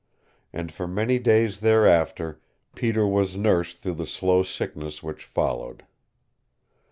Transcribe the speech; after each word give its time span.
And 0.51 0.71
for 0.71 0.87
many 0.87 1.19
days 1.19 1.59
thereafter 1.59 2.41
Peter 2.73 3.05
was 3.05 3.37
nursed 3.37 3.77
through 3.77 3.93
the 3.93 4.07
slow 4.07 4.41
sickness 4.41 5.03
which 5.03 5.23
followed. 5.23 5.85